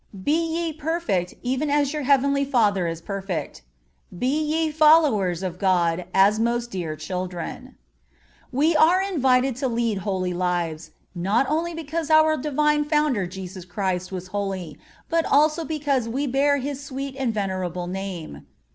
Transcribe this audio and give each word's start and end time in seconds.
(33) 0.13 0.23
"Be 0.23 0.31
ye 0.55 0.73
perfect, 0.73 1.35
even 1.43 1.69
as 1.69 1.93
your 1.93 2.01
heavenly 2.01 2.43
Father 2.43 2.87
is 2.87 3.01
perfect."(34) 3.03 4.19
"Be 4.19 4.27
ye 4.39 4.71
followers 4.71 5.43
of 5.43 5.59
God 5.59 6.05
as 6.11 6.39
most 6.39 6.71
dear 6.71 6.95
children."(35) 6.95 7.75
We 8.51 8.75
are 8.75 8.99
invited 9.03 9.55
to 9.57 9.67
lead 9.67 9.99
holy 9.99 10.33
lives, 10.33 10.89
not 11.13 11.45
only 11.47 11.75
because 11.75 12.09
our 12.09 12.35
Divine 12.35 12.83
Founder, 12.83 13.27
Jesus 13.27 13.63
Christ, 13.63 14.11
was 14.11 14.29
holy, 14.29 14.79
but 15.07 15.23
also 15.23 15.63
because 15.63 16.09
we 16.09 16.25
bear 16.25 16.57
His 16.57 16.83
sweet 16.83 17.15
and 17.15 17.31
venerable 17.31 17.85
name. 17.85 18.47